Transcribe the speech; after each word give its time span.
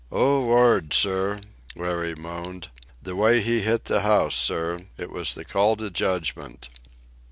"Oh, 0.11 0.39
Lord, 0.41 0.95
sir!" 0.95 1.41
Larry 1.75 2.15
moaned. 2.15 2.69
"The 3.03 3.15
way 3.15 3.39
he 3.39 3.61
hit 3.61 3.85
the 3.85 4.01
house, 4.01 4.33
sir. 4.33 4.87
It 4.97 5.11
was 5.11 5.35
the 5.35 5.45
call 5.45 5.75
to 5.75 5.91
Judgment." 5.91 6.69